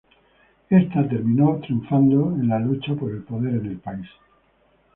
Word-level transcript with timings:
Esta 0.71 1.07
terminó 1.07 1.59
triunfando 1.61 2.29
en 2.31 2.47
la 2.47 2.57
lucha 2.57 2.95
por 2.95 3.11
el 3.11 3.21
poder 3.21 3.57
en 3.61 3.65
el 3.67 3.77
país. 3.77 4.07